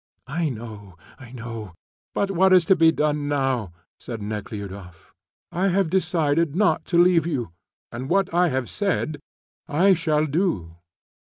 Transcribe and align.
"I 0.25 0.49
know, 0.49 0.97
I 1.19 1.31
know; 1.31 1.75
but 2.15 2.31
what 2.31 2.53
is 2.53 2.65
to 2.65 2.75
be 2.75 2.91
done 2.91 3.27
now?" 3.27 3.71
said 3.99 4.19
Nekhludoff. 4.19 5.13
"I 5.51 5.67
have 5.67 5.91
decided 5.91 6.55
not 6.55 6.85
to 6.85 6.97
leave 6.97 7.27
you, 7.27 7.51
and 7.91 8.09
what 8.09 8.33
I 8.33 8.47
have 8.49 8.67
said 8.67 9.19
I 9.67 9.93
shall 9.93 10.25
do." 10.25 10.77